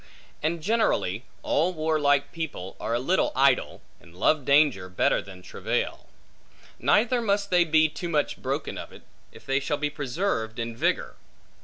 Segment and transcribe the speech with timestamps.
[0.41, 6.07] And generally, all warlike people are a little idle, and love danger better than travail.
[6.79, 10.75] Neither must they be too much broken of it, if they shall be preserved in
[10.75, 11.17] vigor.